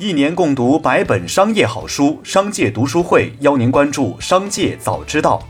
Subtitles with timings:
[0.00, 5.42] 一年共读百本商业好书，商界读书会邀您关注商界早知道。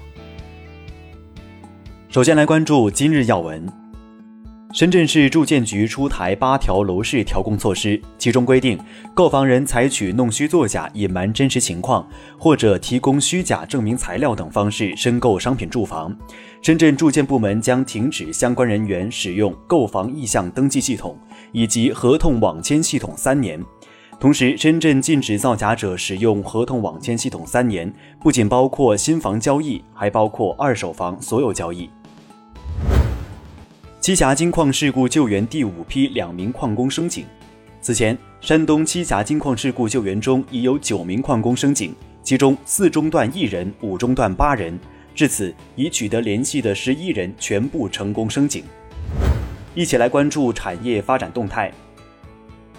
[2.08, 3.70] 首先来关注今日要闻。
[4.72, 8.78] 深圳市住建局出台八条楼市调控措施，其中规定，
[9.12, 12.06] 购房人采取弄虚作假、隐瞒真实情况
[12.38, 16.16] 或者提供虚假证明材料等方式申购商品住房，
[16.62, 21.18] 深圳住建部门将停止相关人员使用购房意向登记系统
[21.52, 23.62] 以及合同网签系统三年。
[24.20, 31.88] 同时，深圳禁止造假者使用合同网签系统三年，不仅包括新房交易，还包括二手房所有交易。
[34.00, 37.24] 栖霞金矿事故救援第五批两名矿工升井。
[37.80, 44.76] 此前，山东栖霞金矿事故救援中已有九名矿工升井，其中四中段一人，五中段八人。
[45.14, 48.64] 至此，已取得联系的十一人全部成功升井。
[49.76, 51.72] 一起来关注产业发展动态。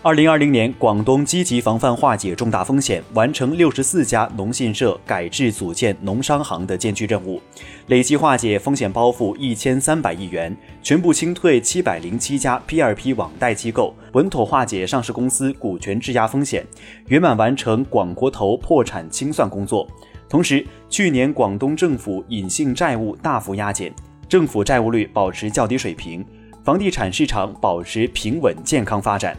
[0.02, 7.42] 二零二零年，广东积极防范化解重大风险，完成六十四家农信社改制组建农商行的艰巨任务，
[7.88, 16.66] 累计化解风险包袱一千三百亿元，全部清退七百零七家 P 二 P 网贷机构，稳妥化解上市公司股权质押风险，
[17.10, 19.86] 圆满完成广国投破产清算工作。
[20.30, 23.94] 同时，去年广东政府隐性债务大幅压减，
[24.30, 26.26] 政府债务率保持较低水平，
[26.64, 29.36] 房地产市场保持平稳健康发展。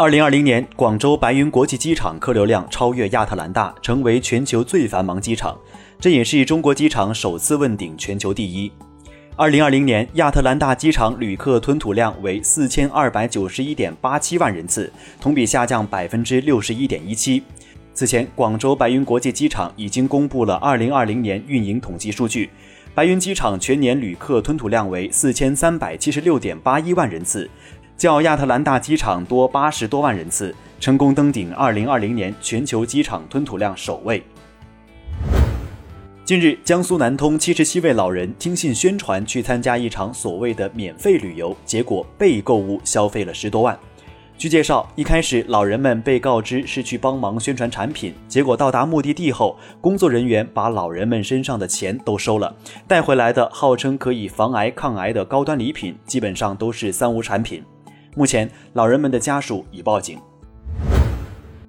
[0.00, 5.58] 二零二零年，广州白云国际机场客流量超越亚特兰大，成为全球最繁忙机场，
[5.98, 8.70] 这也是中国机场首次问鼎全球第一。
[9.34, 14.88] 二零二零年，亚特兰大机场旅客吞吐量为四千二百九十一点八七万人次，
[15.20, 17.42] 同比下降百分之六十一点一七。
[17.92, 22.48] 此前，广州白云国际机场已经公布了二零二零年运营统计数据，
[22.94, 27.50] 白云机场全年旅客吞吐量为四千三百七十六点八一万人次。
[27.98, 34.22] 较亚特兰大机场多八十多万人次，成功登顶二零二零年全球机场吞吐量首位。
[36.24, 43.76] 近日，江苏南通七十七位老人听信宣传去参加一场所谓的免费旅游，结果被购物消费了十多万。
[44.36, 52.54] 据介绍，一开始老人们被告知是去帮忙宣传产品，结果到达目的地后，工作人员把老人们身上的钱都收了，
[52.86, 57.64] 带回来的号称可以防癌抗癌的高端礼品，基本上都是三无产品。
[58.18, 60.18] 目前，老人们的家属已报警。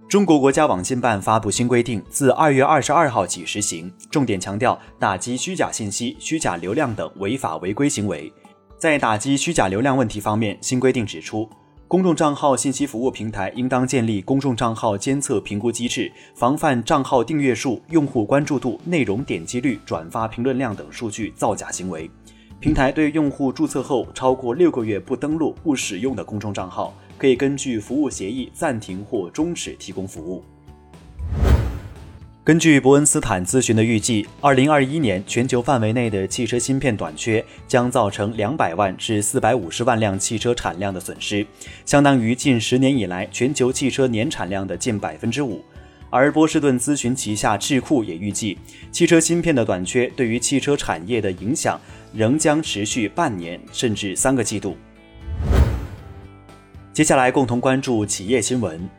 [0.08, 8.34] 中国国家网信办发布新规定，自二月二十二号起实行，重点强调打击虚假信息、虚假流量等违法违规行为。
[8.80, 11.48] 在打击虚假流量问题方面，新规定指出，
[11.88, 22.10] 公众账号信息服务平台应当建立公众账号监测评估机制，防范账号订阅数、用户关注度、内容点击率、转发评论量等数据造假行为。
[22.62, 30.44] 平台对用户注册后超过六个月不登录、不使用的公众账号，可以根据服务协议暂停或终止提供服务。
[32.44, 41.48] 根据伯恩斯坦咨询的预计，二零二一年全球范围内的汽车芯片短缺将造成两百万至四百五十万辆汽车产量的损失，
[41.86, 45.64] 相当于近十年以来全球汽车年产量的近百分之五。
[46.12, 48.58] 而波士顿咨询旗下智库也预计，
[48.92, 51.80] 汽车芯片的短缺对于汽车产业的影响。
[52.14, 54.76] 仍将持续半年甚至三个季度。
[56.92, 58.90] 接下来共同关注企业新闻。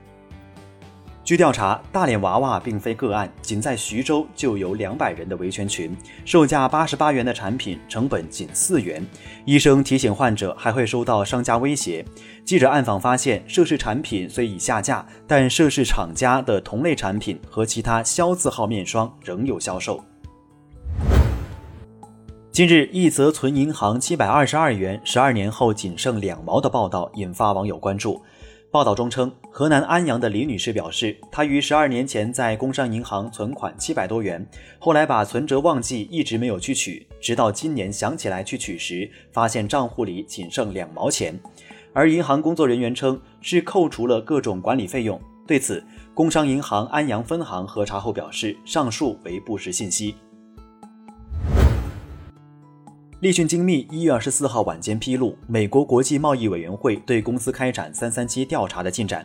[1.22, 9.06] 据调查，大脸娃娃并非个案，仅在徐州就有两百人的维权群，售价八十八元的产品，成本仅四元。
[9.44, 12.04] 医生提醒患者还会收到商家威胁。
[12.44, 20.02] 记者暗访发现，涉事产品虽已下架，但涉事厂家的同类产品和其他消字号面霜仍有销售。
[22.60, 28.20] 近日，一则存银行七百二十二元，十二年后仅剩两毛的报道引发网友关注。
[28.70, 34.46] 报道中称，河南安阳的李女士表示，她于十二年前在工商银行存款七百多元，
[34.78, 41.40] 后来把存折忘记，一直没有去取，直到今年想起来去取时，发现账户里仅剩两毛钱。
[41.94, 45.18] 而银行工作人员称，是扣除了各种管理费用。
[45.46, 45.82] 对此，
[46.12, 50.14] 工商银行安阳分行核查后表示，上述为不实信息。
[53.20, 59.22] 立讯精密一月二十四号晚间披露，美国国际贸易委员会对公司开展三三七调查的进展。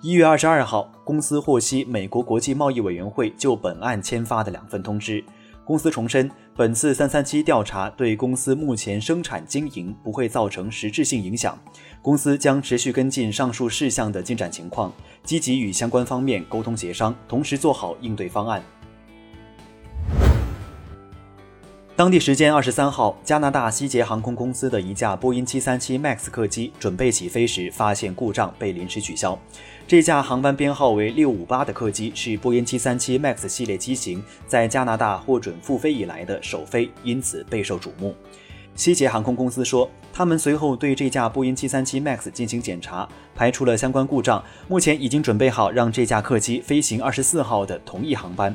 [0.00, 5.24] 一月二十二号，公司获悉美国国际贸易委员会就本案签发的两份通知。
[5.64, 11.58] 公司重申，本次三三七调查对公司目前生产经营不会造成实质性影响。
[12.02, 14.92] 公司将持续跟进上述事项的进展情况，
[15.24, 18.62] 积极与相关方面沟通协商，同时做好应对方案。
[21.96, 29.38] 当地时间二十三号，加拿大西捷航空公司的一架波音七三七 MAX 客机准备起飞时发现故障，被临时取消。
[29.86, 38.12] 这架航班编号为六五八的客机是波音七三七 MAX 系列机型在加拿大获准复飞以来的首飞，因此备受瞩目。
[38.74, 48.52] 西捷航空公司说，他们随后对这架波音七三七 MAX 进行检查，排除了相关故障，目前已经准备好让这架客机飞行二十四号的同一航班。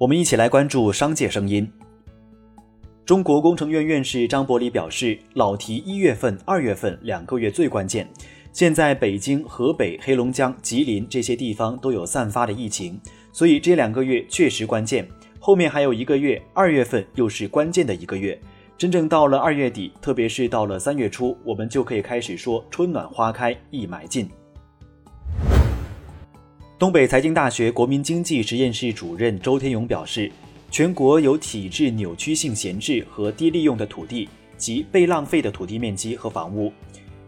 [0.00, 1.70] 我们一起来关注商界声音。
[3.04, 8.08] 中国工程院院士张伯礼表示，老提一月份、二月份两个月最关键。
[8.50, 12.98] 现在北京、河北、黑龙江、吉林这些地方都有散发的疫情，
[13.30, 15.06] 所以这两个月确实关键。
[15.38, 18.40] 后面还有一个月，二月份又是关键的一个月。
[18.78, 24.30] 真正到了二月底，特别是到了三月初，我们就可以开始说春暖花开，一买进。
[26.80, 30.32] 东北财经大学国民经济实验室主任周天勇表示，
[30.70, 36.72] 全国有体制扭曲性闲置和低利用的土地及被浪费的土地面积和房屋，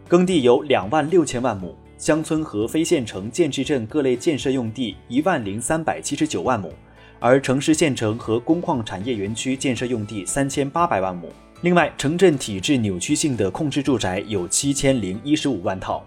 [0.07, 6.73] 耕地有两万六千万亩，乡村和非县城建制镇各类建设用地一万零三百七十九万亩，
[7.19, 11.31] 而城市县城和工矿产业园区建设用地三千八百万亩。
[11.61, 16.03] 另外，城镇体制扭曲性的空置住宅有七千零一十五万套。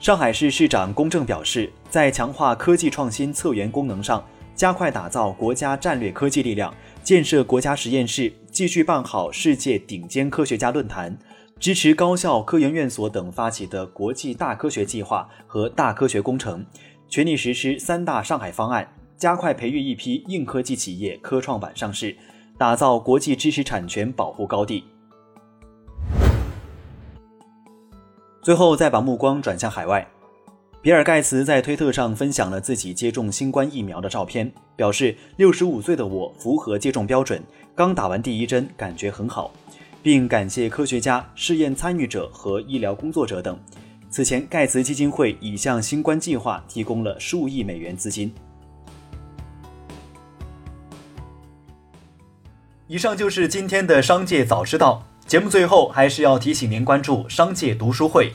[0.00, 4.24] 上海市市长龚正表示，在强化科技创新策源功能上，
[4.54, 6.72] 加快打造国家战略科技力量，
[7.02, 11.18] 建设国家实验室，继续办好世界顶尖科学家论坛，
[11.58, 16.64] 支持高校、科研院所等发起的国际大科学计划和大科学工程，
[17.08, 22.16] 全力实施三大上海方案，加快培育一批硬科技企业科创板上市，
[22.56, 24.84] 打造国际知识产权保护高地。
[28.48, 30.08] 最后，再把目光转向海外。
[30.80, 37.42] 比尔·盖茨在推特上分享了自己接种新冠疫苗的照片，表示：“六十五岁的我符合接种标准，
[37.74, 39.52] 刚打完第一针，感觉很好。”
[40.02, 43.60] 并感谢科学家、试验参与者和医疗工作者等。
[44.08, 48.32] 此前，盖茨基金会已向新冠计划提供了数亿美元资金。
[52.86, 55.04] 以上就是今天的商界早知道。
[55.28, 58.32] 节目最后还是要提醒您关注商界读书会，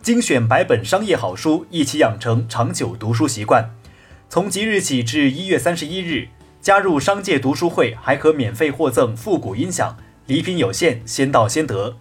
[0.00, 3.68] 精选百本商业好书，一起养成长久读书习惯。
[4.28, 6.28] 从即日起至一月三十一日，
[6.60, 9.96] 加入商界读书会还可免费获赠复古音响，
[10.26, 11.96] 礼品有限，先到先得。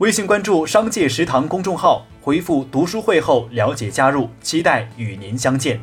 [0.00, 5.80] 微信关注商界食堂公众号，回复读书会后了解加入，期待与您相见。